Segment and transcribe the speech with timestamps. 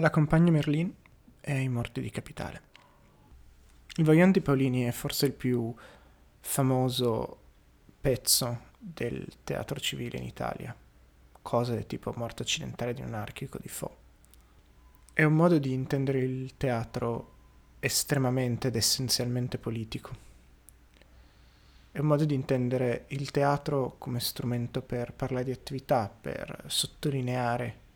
[0.00, 0.92] alla compagna Merlin
[1.40, 2.68] e ai morti di capitale.
[3.96, 5.74] Il Voglion di Paolini è forse il più
[6.40, 7.38] famoso
[8.00, 10.74] pezzo del teatro civile in Italia,
[11.42, 13.96] cose tipo Morte occidentale di un anarchico di Fo.
[15.12, 17.34] È un modo di intendere il teatro
[17.80, 20.28] estremamente ed essenzialmente politico.
[21.92, 27.88] È un modo di intendere il teatro come strumento per parlare di attività, per sottolineare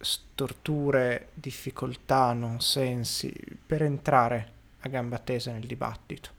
[0.00, 3.32] storture, difficoltà, non sensi,
[3.64, 6.38] per entrare a gamba tesa nel dibattito.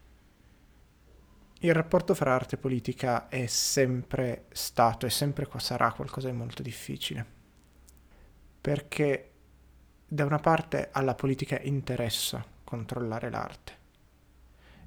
[1.59, 6.63] Il rapporto fra arte e politica è sempre stato e sempre sarà qualcosa di molto
[6.63, 7.23] difficile,
[8.59, 9.31] perché
[10.07, 13.77] da una parte alla politica interessa controllare l'arte.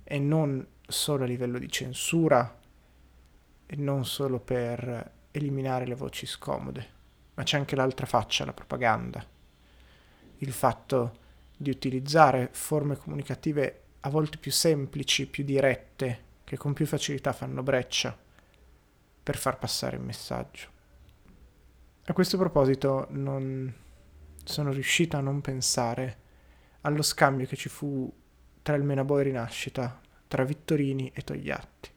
[0.03, 2.59] E non solo a livello di censura
[3.67, 6.89] e non solo per eliminare le voci scomode,
[7.35, 9.25] ma c'è anche l'altra faccia, la propaganda,
[10.39, 11.19] il fatto
[11.57, 17.63] di utilizzare forme comunicative a volte più semplici, più dirette, che con più facilità fanno
[17.63, 18.17] breccia
[19.23, 20.69] per far passare il messaggio.
[22.05, 23.73] A questo proposito non
[24.45, 26.19] sono riuscito a non pensare
[26.83, 28.13] allo scambio che ci fu
[28.61, 31.91] tra il Menabo e Rinascita, tra Vittorini e Togliatti,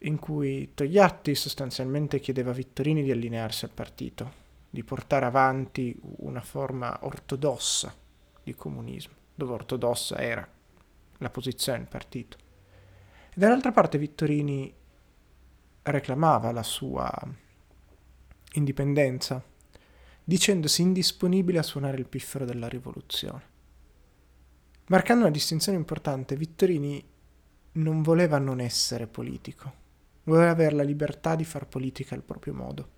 [0.00, 6.40] in cui Togliatti sostanzialmente chiedeva a Vittorini di allinearsi al partito, di portare avanti una
[6.40, 7.94] forma ortodossa
[8.42, 10.46] di comunismo, dove ortodossa era
[11.18, 12.36] la posizione del partito.
[13.30, 14.72] E dall'altra parte Vittorini
[15.82, 17.10] reclamava la sua
[18.52, 19.42] indipendenza,
[20.22, 23.56] dicendosi indisponibile a suonare il piffero della rivoluzione.
[24.86, 27.04] Marcando una distinzione importante, Vittorini
[27.72, 29.86] non voleva non essere politico,
[30.28, 32.96] voleva avere la libertà di far politica al proprio modo.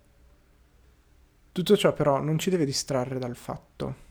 [1.51, 4.09] Tutto ciò però non ci deve distrarre dal fatto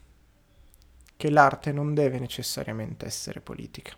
[1.16, 3.94] che l'arte non deve necessariamente essere politica.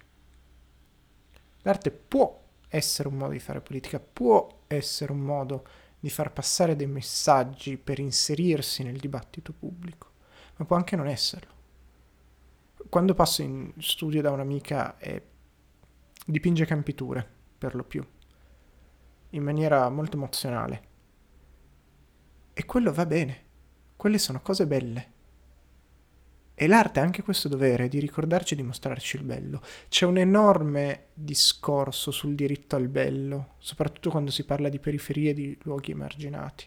[1.63, 5.67] L'arte può essere un modo di fare politica, può essere un modo
[6.01, 10.11] di far passare dei messaggi per inserirsi nel dibattito pubblico,
[10.57, 11.51] ma può anche non esserlo.
[12.89, 15.23] Quando passo in studio da un'amica e
[16.27, 17.27] dipinge campiture,
[17.57, 18.05] per lo più,
[19.33, 20.91] in maniera molto emozionale.
[22.55, 23.43] E quello va bene,
[23.97, 25.11] quelle sono cose belle.
[26.55, 29.63] E l'arte ha anche questo dovere di ricordarci e di mostrarci il bello.
[29.89, 35.35] C'è un enorme discorso sul diritto al bello, soprattutto quando si parla di periferie e
[35.35, 36.67] di luoghi emarginati.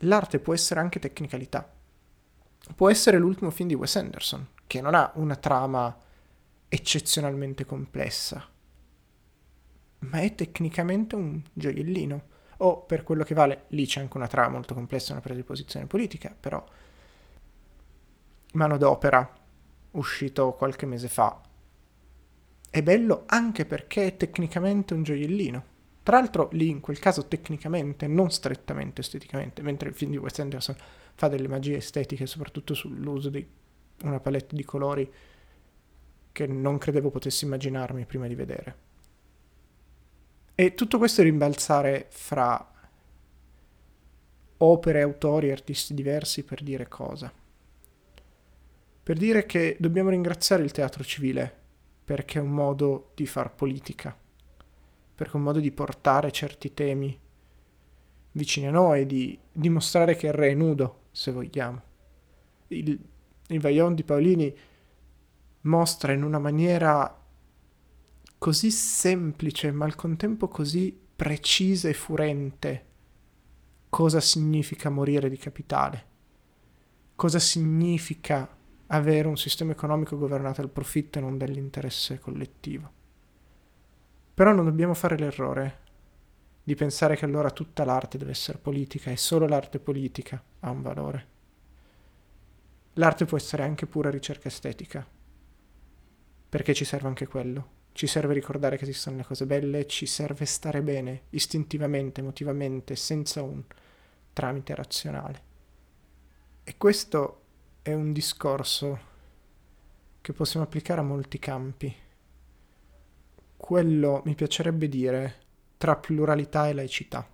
[0.00, 1.72] L'arte può essere anche tecnicalità.
[2.74, 5.96] Può essere l'ultimo film di Wes Anderson, che non ha una trama
[6.68, 8.46] eccezionalmente complessa,
[10.00, 12.34] ma è tecnicamente un gioiellino.
[12.58, 15.44] O per quello che vale, lì c'è anche una trama molto complessa, una presa di
[15.44, 16.64] posizione politica, però
[18.52, 19.30] manodopera
[19.92, 21.40] uscito qualche mese fa.
[22.70, 25.74] È bello anche perché è tecnicamente un gioiellino.
[26.02, 30.38] Tra l'altro lì in quel caso tecnicamente, non strettamente esteticamente, mentre il film di Wes
[30.38, 30.76] Anderson
[31.14, 33.46] fa delle magie estetiche, soprattutto sull'uso di
[34.02, 35.10] una palette di colori
[36.32, 38.85] che non credevo potessi immaginarmi prima di vedere.
[40.56, 42.72] E tutto questo rimbalzare fra
[44.58, 47.32] opere, autori, artisti diversi per dire cosa?
[49.06, 51.54] per dire che dobbiamo ringraziare il teatro civile
[52.04, 54.12] perché è un modo di far politica,
[55.14, 57.16] perché è un modo di portare certi temi
[58.32, 61.82] vicini a noi, di dimostrare che il re è nudo, se vogliamo.
[62.66, 62.98] Il,
[63.46, 64.52] il Vaillon di Paolini
[65.60, 67.16] mostra in una maniera
[68.38, 72.84] così semplice ma al contempo così precisa e furente
[73.88, 76.06] cosa significa morire di capitale,
[77.14, 78.54] cosa significa
[78.88, 82.92] avere un sistema economico governato dal profitto e non dall'interesse collettivo.
[84.34, 85.84] Però non dobbiamo fare l'errore
[86.62, 90.82] di pensare che allora tutta l'arte deve essere politica e solo l'arte politica ha un
[90.82, 91.26] valore.
[92.94, 95.06] L'arte può essere anche pura ricerca estetica,
[96.48, 97.75] perché ci serve anche quello.
[97.96, 103.40] Ci serve ricordare che esistono le cose belle, ci serve stare bene, istintivamente, emotivamente, senza
[103.40, 103.62] un
[104.34, 105.42] tramite razionale.
[106.62, 107.40] E questo
[107.80, 108.98] è un discorso
[110.20, 111.96] che possiamo applicare a molti campi.
[113.56, 115.36] Quello mi piacerebbe dire
[115.78, 117.26] tra pluralità e laicità.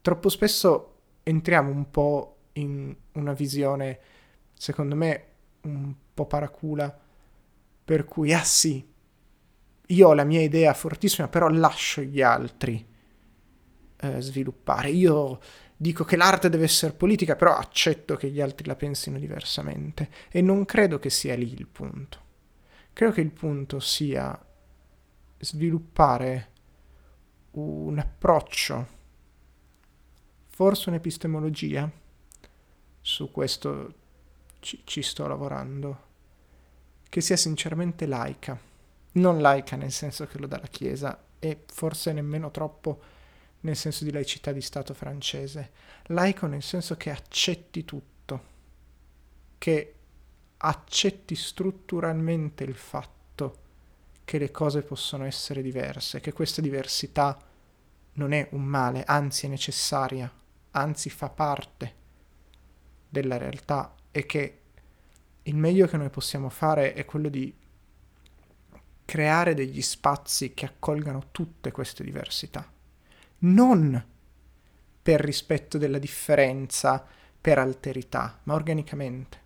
[0.00, 4.00] Troppo spesso entriamo un po' in una visione,
[4.54, 5.26] secondo me,
[5.60, 6.92] un po' paracula,
[7.84, 8.87] per cui, ah sì,
[9.90, 12.84] io ho la mia idea fortissima, però lascio gli altri
[13.96, 14.90] eh, sviluppare.
[14.90, 15.40] Io
[15.76, 20.10] dico che l'arte deve essere politica, però accetto che gli altri la pensino diversamente.
[20.30, 22.26] E non credo che sia lì il punto.
[22.92, 24.38] Credo che il punto sia
[25.38, 26.50] sviluppare
[27.52, 28.86] un approccio,
[30.48, 31.90] forse un'epistemologia,
[33.00, 33.94] su questo
[34.60, 36.06] ci, ci sto lavorando,
[37.08, 38.67] che sia sinceramente laica.
[39.18, 43.00] Non laica nel senso che lo dà la Chiesa e forse nemmeno troppo
[43.60, 45.70] nel senso di laicità di Stato francese.
[46.06, 48.42] Laico nel senso che accetti tutto,
[49.58, 49.94] che
[50.58, 53.66] accetti strutturalmente il fatto
[54.24, 57.38] che le cose possono essere diverse, che questa diversità
[58.14, 60.30] non è un male, anzi è necessaria,
[60.72, 61.94] anzi fa parte
[63.08, 64.60] della realtà e che
[65.44, 67.54] il meglio che noi possiamo fare è quello di
[69.08, 72.70] creare degli spazi che accolgano tutte queste diversità,
[73.38, 74.06] non
[75.00, 77.06] per rispetto della differenza,
[77.40, 79.40] per alterità, ma organicamente.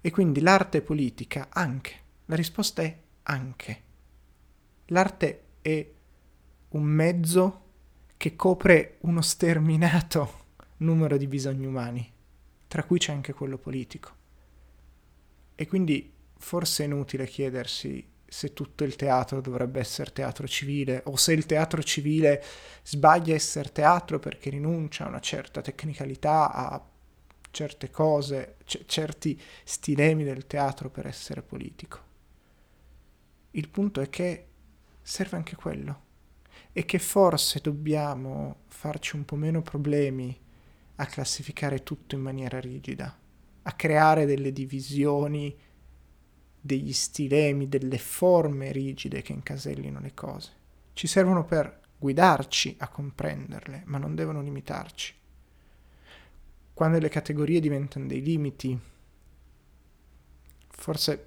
[0.00, 1.94] E quindi l'arte politica anche.
[2.26, 3.82] La risposta è anche.
[4.86, 5.90] L'arte è
[6.68, 7.62] un mezzo
[8.16, 10.44] che copre uno sterminato
[10.78, 12.08] numero di bisogni umani,
[12.68, 14.12] tra cui c'è anche quello politico.
[15.56, 21.14] E quindi forse è inutile chiedersi se tutto il teatro dovrebbe essere teatro civile o
[21.14, 22.42] se il teatro civile
[22.82, 26.84] sbaglia a essere teatro perché rinuncia a una certa tecnicalità, a
[27.52, 32.00] certe cose, c- certi stilemi del teatro per essere politico.
[33.52, 34.46] Il punto è che
[35.00, 36.02] serve anche quello
[36.72, 40.36] e che forse dobbiamo farci un po' meno problemi
[40.96, 43.16] a classificare tutto in maniera rigida,
[43.62, 45.56] a creare delle divisioni,
[46.66, 50.50] degli stilemi, delle forme rigide che incasellino le cose.
[50.94, 55.14] Ci servono per guidarci a comprenderle, ma non devono limitarci.
[56.72, 58.80] Quando le categorie diventano dei limiti,
[60.68, 61.26] forse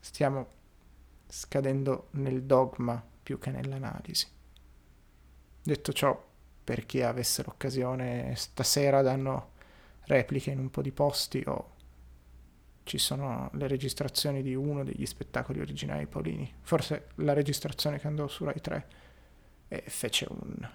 [0.00, 0.48] stiamo
[1.28, 4.26] scadendo nel dogma più che nell'analisi.
[5.62, 6.30] Detto ciò,
[6.64, 9.50] per chi avesse l'occasione, stasera danno
[10.06, 11.71] repliche in un po' di posti o
[12.84, 16.52] ci sono le registrazioni di uno degli spettacoli originali di Paolini.
[16.60, 18.86] Forse la registrazione che andò su Rai 3
[19.68, 20.68] e fece un,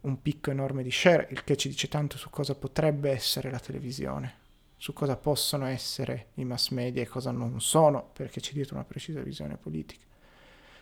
[0.00, 3.60] un picco enorme di share, il che ci dice tanto su cosa potrebbe essere la
[3.60, 4.42] televisione
[4.84, 8.84] su cosa possono essere i mass media e cosa non sono, perché c'è dietro una
[8.84, 10.04] precisa visione politica.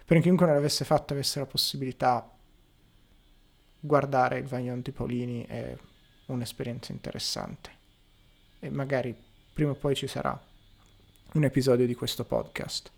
[0.05, 2.29] Per chiunque non l'avesse fatto avesse la possibilità
[3.79, 5.77] guardare il Vagnon di Paolini è
[6.27, 7.71] un'esperienza interessante
[8.59, 9.15] e magari
[9.53, 10.41] prima o poi ci sarà
[11.35, 12.91] un episodio di questo podcast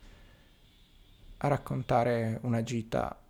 [1.38, 3.20] a raccontare una gita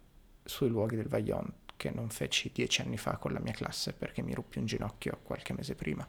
[0.44, 4.22] sui luoghi del Vagnon che non feci dieci anni fa con la mia classe perché
[4.22, 6.06] mi ruppi un ginocchio qualche mese prima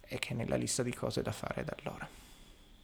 [0.00, 2.19] e che è nella lista di cose da fare da allora.